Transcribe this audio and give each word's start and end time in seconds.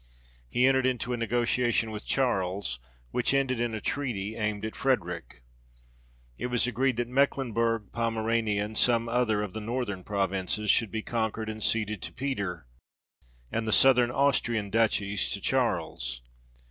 He 0.49 0.65
entered 0.65 0.87
into 0.87 1.13
a 1.13 1.17
negotiation 1.17 1.91
with 1.91 2.07
Charles, 2.07 2.79
which 3.11 3.35
ended 3.35 3.59
in 3.59 3.75
a 3.75 3.79
treaty, 3.79 4.35
aimed 4.35 4.65
at 4.65 4.75
Frederic. 4.75 5.43
It 6.39 6.47
was 6.47 6.65
agreed 6.65 6.97
that 6.97 7.07
Mecklenbourg, 7.07 7.91
Pomerania, 7.91 8.65
and 8.65 8.75
some 8.75 9.07
other 9.07 9.43
of 9.43 9.53
the 9.53 9.61
northern 9.61 10.03
provinces, 10.03 10.71
should 10.71 10.89
be 10.89 11.03
conquered 11.03 11.49
and 11.49 11.63
ceded 11.63 12.01
to 12.01 12.13
Peter, 12.13 12.65
and 13.51 13.67
the 13.67 13.71
southern 13.71 14.09
Austrian 14.09 14.71
duchies 14.71 15.29
to 15.29 15.39
Charles. 15.39 16.23